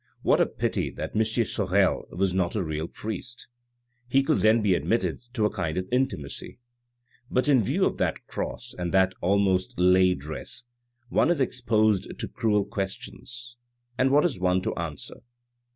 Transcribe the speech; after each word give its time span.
"What 0.23 0.41
a 0.41 0.47
pity 0.47 0.89
that 0.89 1.15
M. 1.15 1.23
Sorel 1.23 2.07
was 2.09 2.33
not 2.33 2.55
a 2.55 2.63
real 2.63 2.87
priest! 2.87 3.47
He 4.07 4.23
could 4.23 4.39
then 4.39 4.63
be 4.63 4.73
admitted 4.73 5.19
to 5.33 5.45
a 5.45 5.51
kind 5.53 5.77
of 5.77 5.87
intimacy; 5.91 6.57
but 7.29 7.47
in 7.47 7.61
view 7.61 7.85
of 7.85 7.97
that 7.99 8.25
cross, 8.25 8.73
and 8.75 8.91
that 8.95 9.13
almost 9.21 9.75
lay 9.77 10.15
dress, 10.15 10.63
one 11.09 11.29
is 11.29 11.39
exposed 11.39 12.17
to 12.17 12.27
cruel 12.27 12.65
questions 12.65 13.57
and 13.95 14.09
what 14.09 14.25
is 14.25 14.39
one 14.39 14.63
to 14.63 14.73
answer?" 14.73 15.17